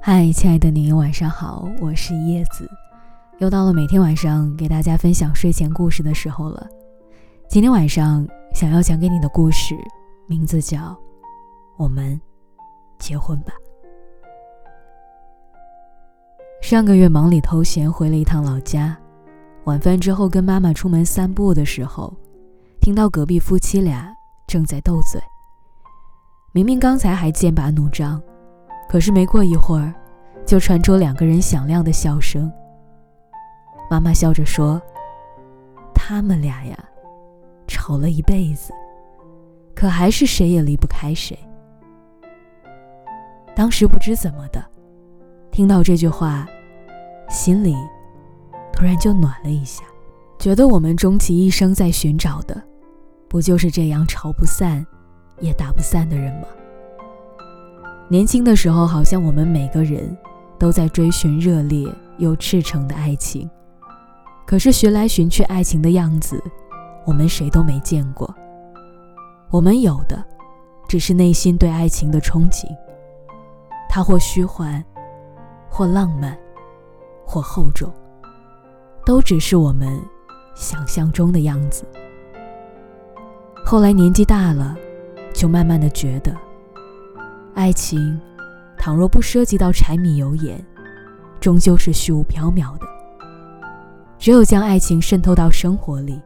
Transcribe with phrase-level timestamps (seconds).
[0.00, 2.68] 嗨，亲爱的你，晚上好，我是叶子，
[3.38, 6.68] 又到了每天晚上给大家分享睡前故事的时候了。
[7.48, 9.74] 今天晚上想要讲给你的故事，
[10.26, 10.78] 名字叫
[11.78, 12.20] 《我们
[12.98, 13.52] 结婚吧》。
[16.62, 18.94] 上个月忙里偷闲回了一趟老家，
[19.64, 22.12] 晚饭之后跟妈妈出门散步的时候，
[22.80, 24.14] 听到隔壁夫妻俩
[24.46, 25.18] 正在斗嘴。
[26.54, 28.22] 明明刚才还剑拔弩张。
[28.88, 29.92] 可是没过一会儿，
[30.46, 32.50] 就传出两个人响亮的笑声。
[33.90, 34.80] 妈妈笑着说
[35.92, 36.78] ：“他们俩呀，
[37.66, 38.72] 吵了一辈子，
[39.74, 41.36] 可还是谁也离不开谁。”
[43.52, 44.64] 当时不知怎么的，
[45.50, 46.46] 听到这句话，
[47.28, 47.74] 心里
[48.72, 49.82] 突然就暖了一下，
[50.38, 52.62] 觉得我们终其一生在寻找的，
[53.28, 54.86] 不就是这样吵不散，
[55.40, 56.48] 也打不散的人吗？
[58.08, 60.16] 年轻的时候，好像我们每个人
[60.58, 61.86] 都在追寻热烈
[62.18, 63.48] 又赤诚的爱情，
[64.46, 66.42] 可是寻来寻去，爱情的样子，
[67.06, 68.32] 我们谁都没见过。
[69.50, 70.22] 我们有的，
[70.88, 72.66] 只是内心对爱情的憧憬。
[73.88, 74.84] 它或虚幻，
[75.68, 76.36] 或浪漫，
[77.24, 77.90] 或厚重，
[79.06, 80.00] 都只是我们
[80.54, 81.84] 想象中的样子。
[83.64, 84.76] 后来年纪大了，
[85.34, 86.34] 就慢慢的觉得。
[87.54, 88.18] 爱情，
[88.78, 90.64] 倘若不涉及到柴米油盐，
[91.40, 92.86] 终究是虚无缥缈的。
[94.18, 96.18] 只有将爱情渗透到生活里，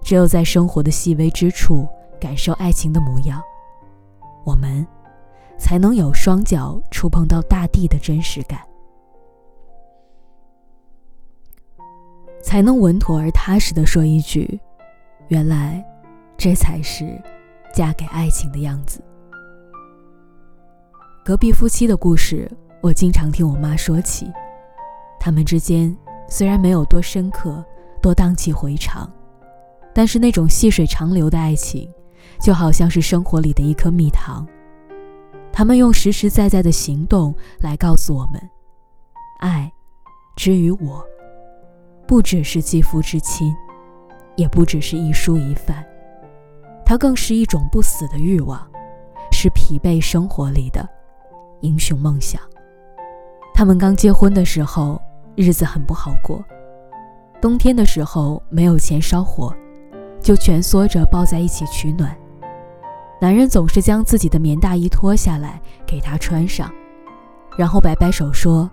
[0.00, 1.88] 只有在生活的细微之处
[2.20, 3.42] 感受爱情的模样，
[4.44, 4.86] 我们
[5.58, 8.60] 才能有双脚触碰到大地的真实感，
[12.42, 14.60] 才能稳妥而踏实的说一句
[15.28, 15.84] ：“原来，
[16.36, 17.20] 这才是
[17.74, 19.02] 嫁给爱情的样子。”
[21.24, 22.50] 隔壁夫妻的故事，
[22.82, 24.30] 我经常听我妈说起。
[25.18, 25.96] 他们之间
[26.28, 27.64] 虽然没有多深刻、
[28.02, 29.10] 多荡气回肠，
[29.94, 31.88] 但是那种细水长流的爱情，
[32.42, 34.46] 就好像是生活里的一颗蜜糖。
[35.50, 38.50] 他们用实实在在的行动来告诉我们：
[39.40, 39.72] 爱，
[40.36, 41.02] 之于我，
[42.06, 43.54] 不只是肌肤之亲，
[44.36, 45.82] 也不只是一蔬一饭，
[46.94, 48.64] 它更是一种不死的欲望，
[49.32, 50.88] 是疲惫生活里的。
[51.60, 52.40] 英雄梦想。
[53.52, 55.02] 他们刚结婚的时候，
[55.34, 56.40] 日子很不好过。
[57.42, 59.52] 冬天的时候没有钱烧火，
[60.20, 62.16] 就蜷缩着抱在一起取暖。
[63.20, 66.72] 男人总是将自己的棉大衣脱下来给她穿上，
[67.58, 68.70] 然后摆摆手说，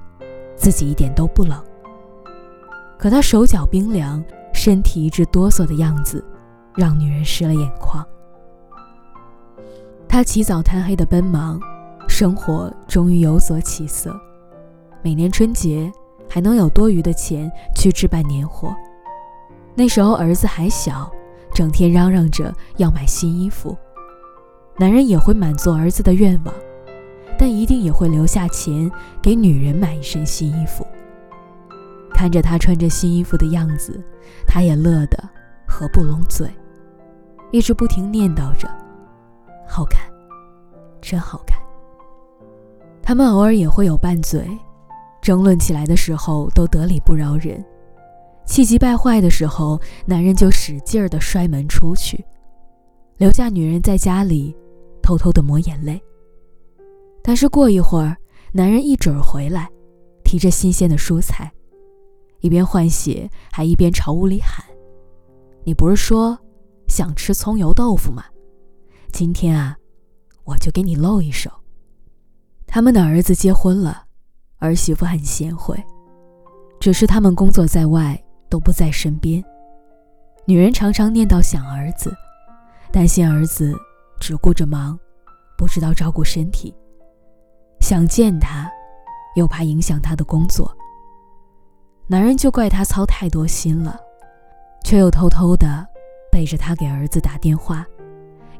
[0.56, 1.60] 自己一点都不冷。
[3.00, 6.24] 可他手脚冰凉，身体一直哆嗦的样子，
[6.76, 8.06] 让女人湿了眼眶。
[10.08, 11.60] 他起早贪黑的奔忙。
[12.08, 14.14] 生活终于有所起色，
[15.02, 15.90] 每年春节
[16.30, 18.76] 还能有多余的钱去置办年货。
[19.74, 21.10] 那时候儿子还小，
[21.54, 23.76] 整天嚷嚷着要买新衣服，
[24.78, 26.54] 男人也会满足儿子的愿望，
[27.40, 30.86] 但一定也会留下钱给女人买一身新衣服。
[32.14, 34.04] 看着他穿着新衣服的样子，
[34.46, 35.18] 他也乐得
[35.66, 36.48] 合不拢嘴，
[37.52, 38.68] 一直不停念叨着
[39.68, 40.02] ：“好看，
[41.02, 41.60] 真好看。”
[43.04, 44.48] 他们偶尔也会有拌嘴，
[45.22, 47.64] 争论起来的时候都得理不饶人，
[48.46, 52.24] 气急败坏的时候，男人就使劲儿的摔门出去，
[53.18, 54.56] 留下女人在家里
[55.02, 56.02] 偷偷的抹眼泪。
[57.22, 58.16] 但是过一会儿，
[58.54, 59.70] 男人一准儿回来，
[60.24, 61.52] 提着新鲜的蔬菜，
[62.40, 64.66] 一边换血还一边朝屋里喊
[65.66, 66.38] ：“你不是说
[66.92, 68.26] 想吃葱油豆腐吗？
[69.14, 69.78] 今天啊，
[70.44, 71.50] 我就给你露一手。”
[72.68, 74.04] 他们的儿子结婚了，
[74.58, 75.82] 儿媳妇很贤惠，
[76.82, 79.42] 只是他们工作在外，都不在身边。
[80.46, 82.14] 女人常常念叨想儿子，
[82.92, 83.74] 担心儿子
[84.20, 85.00] 只顾着忙，
[85.58, 86.76] 不知道照顾身体。
[87.80, 88.70] 想见他，
[89.38, 90.76] 又怕影响他的工作。
[92.08, 93.98] 男人就怪他操太多心了，
[94.84, 95.88] 却又偷偷的
[96.32, 97.86] 背着他给儿子打电话，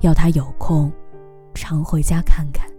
[0.02, 0.92] 要他有空
[1.54, 2.70] 常回家看看。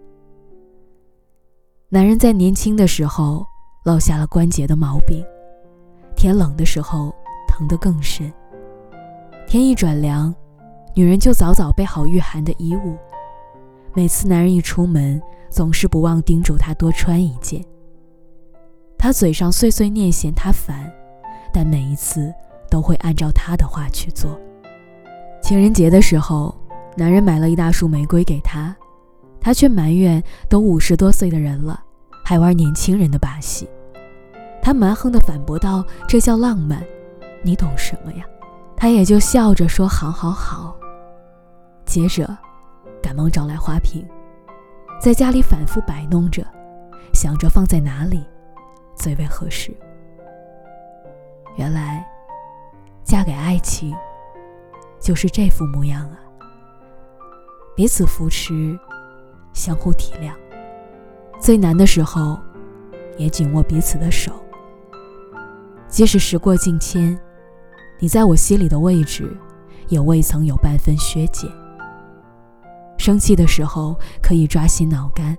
[1.89, 3.45] 男人在年轻的时候
[3.85, 5.25] 落下了关节的毛病，
[6.15, 7.15] 天冷的时候
[7.49, 8.33] 疼得更深。
[9.47, 10.35] 天一转凉，
[10.95, 12.97] 女人就早早备好御寒的衣物。
[13.95, 17.63] 每次男人一出门，总是不忘叮嘱他多穿一件。
[18.97, 20.91] 他嘴上碎碎念嫌他烦，
[21.53, 22.33] 但每一次
[22.71, 24.41] 都会按照他的话去做。
[25.43, 26.57] 情人节的时候，
[26.97, 28.75] 男人买了一大束玫瑰给她，
[29.41, 31.83] 她却埋怨都五十多岁的人了，
[32.25, 33.69] 还玩年轻人的把戏。
[34.63, 36.81] 他蛮横地反驳道：“这叫浪漫，
[37.43, 38.25] 你懂什么呀？”
[38.77, 40.77] 他也就笑着说：“好好好。”
[41.85, 42.39] 接着，
[43.03, 44.07] 赶忙找来花瓶，
[45.01, 46.47] 在家里反复摆弄着，
[47.13, 48.25] 想着放在哪里
[48.95, 49.77] 最为合适。
[51.57, 52.07] 原来，
[53.03, 53.93] 嫁给爱情
[55.03, 56.17] 就是这副模样啊！
[57.75, 58.79] 彼此扶持，
[59.53, 60.33] 相互体谅，
[61.41, 62.39] 最难的时候
[63.19, 64.33] 也紧握彼此的手。
[65.89, 67.19] 即使时过境迁，
[67.99, 69.37] 你在我心里的位置
[69.89, 71.51] 也未曾有半分削减。
[72.97, 75.37] 生气的时候可以抓心挠肝，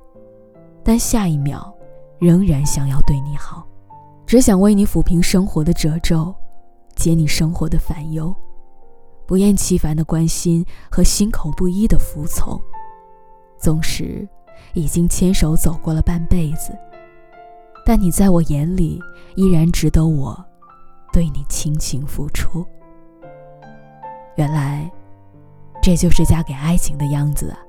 [0.83, 1.73] 但下一秒
[2.19, 3.65] 仍然想要对你好，
[4.27, 6.35] 只想为你抚平生活的褶皱，
[6.95, 8.35] 解你生活的烦忧，
[9.25, 12.59] 不厌其烦的关心和心口不一的服从。
[13.57, 14.27] 纵使
[14.73, 16.77] 已经牵手走过了半辈子，
[17.85, 18.99] 但你在我眼里
[19.35, 20.45] 依然值得我
[21.11, 22.65] 对你倾情付出。
[24.35, 24.91] 原来。
[25.85, 27.59] 这就是嫁给爱情的样子啊！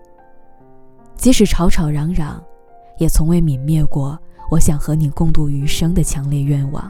[1.17, 2.41] 即使吵吵嚷嚷，
[2.97, 4.17] 也从未泯灭过
[4.53, 6.89] 我想和你共度余生的强烈愿望。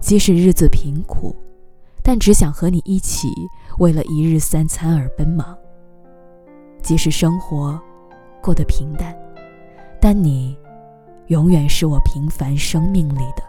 [0.00, 1.36] 即使日子贫苦，
[2.08, 5.58] 但只想和你一起为了一日三餐而奔忙。
[6.80, 7.76] 即使生活
[8.40, 9.12] 过得平淡，
[10.00, 10.56] 但你
[11.26, 13.42] 永远是我平凡生命里的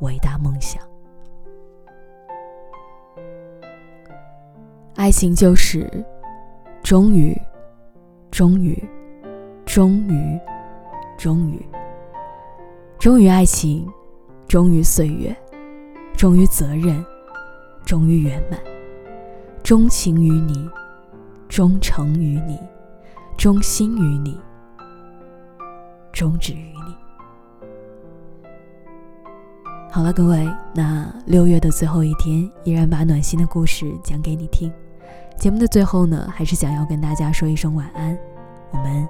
[0.00, 0.82] 伟大梦想。
[4.94, 5.86] 爱情就是，
[6.82, 7.38] 终于，
[8.30, 8.82] 终于，
[9.66, 10.40] 终于，
[11.18, 11.68] 终于，
[12.98, 13.86] 终于爱情，
[14.48, 15.36] 终于岁月，
[16.16, 17.04] 终于责任，
[17.86, 18.60] 终于圆满，
[19.62, 20.68] 钟情于你，
[21.48, 22.58] 忠诚于你，
[23.38, 24.36] 忠心于你，
[26.12, 26.96] 终止于你。
[29.88, 34.70] 好了，各位，那六月的最后一天，依然把暖心的故事讲给你听。
[35.38, 38.18] 节目的最后呢，还是想要跟大家说一声晚安，
[38.72, 39.08] 我们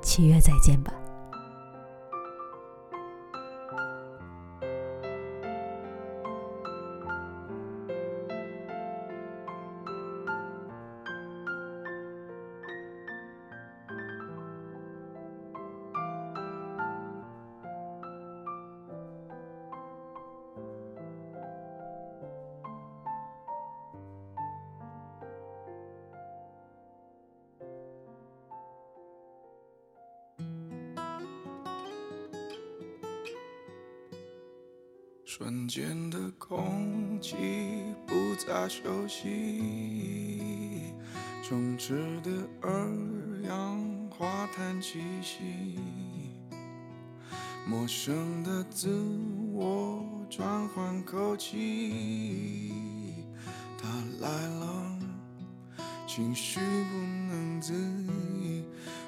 [0.00, 0.92] 七月再见吧。
[35.38, 37.36] 瞬间的空气
[38.04, 40.92] 不再熟悉，
[41.44, 41.94] 充斥
[42.24, 42.68] 的二
[43.46, 43.78] 氧
[44.10, 45.78] 化碳气息，
[47.64, 48.90] 陌生的自
[49.52, 52.72] 我转换口气，
[53.80, 53.88] 他
[54.20, 54.98] 来了，
[56.04, 56.96] 情绪不
[57.30, 58.64] 能自已，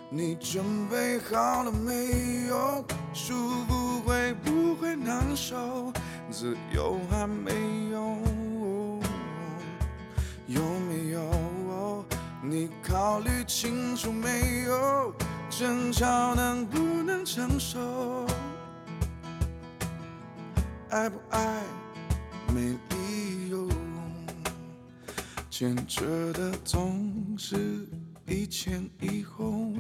[0.09, 2.85] 你准备好了没有？
[3.12, 3.35] 舒
[3.67, 5.93] 服会不会难受？
[6.33, 7.53] 自由还没
[7.93, 8.19] 有，
[10.49, 12.05] 有没有？
[12.43, 15.15] 你考虑清楚没有？
[15.49, 18.27] 争吵能不能承受？
[20.89, 21.63] 爱不爱
[22.53, 23.69] 没理由，
[25.49, 27.87] 牵着的总是
[28.27, 29.70] 一前一后，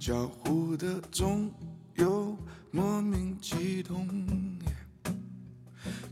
[0.00, 1.48] 交互的总
[1.94, 2.29] 有
[2.72, 4.06] 莫名激动。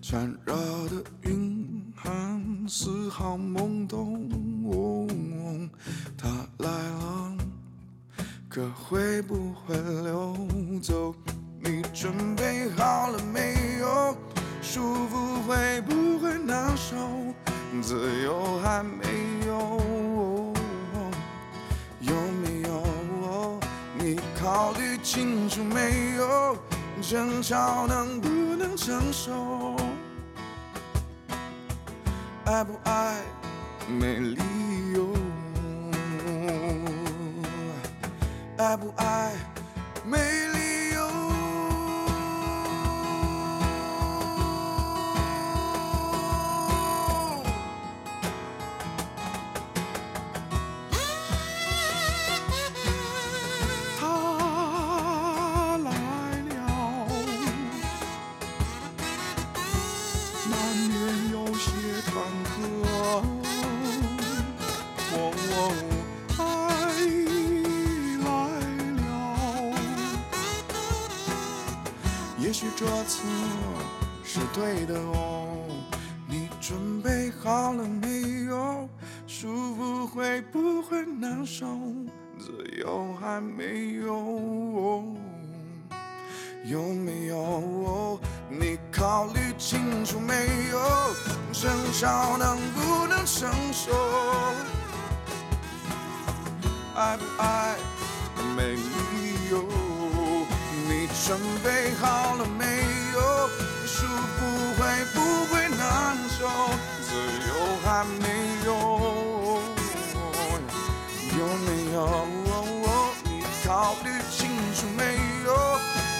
[0.01, 0.55] 缠绕
[0.89, 4.29] 的云涵丝毫懵懂，
[6.17, 7.37] 他来了，
[8.49, 10.37] 可会不会溜
[10.81, 11.15] 走？
[11.61, 14.17] 你准备好了没有？
[14.63, 16.97] 舒服会不会难受？
[17.83, 19.05] 自由还没，
[19.47, 19.48] 有
[25.11, 26.55] 清楚没有？
[27.01, 29.75] 争吵能不能承受？
[32.45, 33.17] 爱不爱
[33.89, 34.39] 没理
[34.95, 35.15] 由，
[38.59, 39.33] 爱不爱
[40.05, 40.19] 没
[73.09, 73.23] 这次
[74.23, 75.65] 是对的哦。
[76.27, 78.87] 你准备好了没有？
[79.27, 81.67] 舒服会不会难受？
[82.39, 85.03] 自由还没有，
[86.67, 88.21] 有没有？
[88.51, 90.35] 你考虑清楚没
[90.71, 90.79] 有？
[91.51, 93.91] 争吵能不能承受？
[96.95, 97.75] 爱不爱
[98.55, 99.65] 没理由？
[100.91, 102.65] 你准备好了没
[103.99, 104.07] 有？
[104.07, 104.39] 舒服
[104.79, 104.81] 会
[105.13, 106.39] 不会难受？
[107.03, 107.11] 自
[107.49, 107.51] 由
[107.85, 108.25] 还没
[108.65, 108.71] 有，
[111.37, 111.97] 有没有？
[113.25, 113.67] 你考
[114.05, 114.39] 虑清
[114.75, 115.03] 楚没
[115.45, 115.49] 有？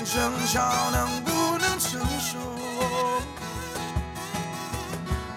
[0.05, 2.39] 争吵能不能承受？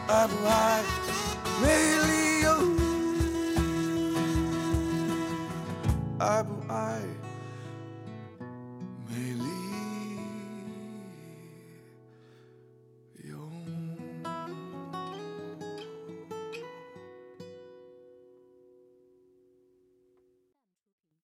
[0.08, 0.82] 爱不爱
[1.62, 1.64] 没
[2.08, 2.48] 理由？
[6.20, 7.02] 爱不爱？